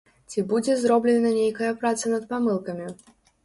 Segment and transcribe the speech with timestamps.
[0.31, 2.93] Ці будзе зроблена нейкая праца над памылкамі?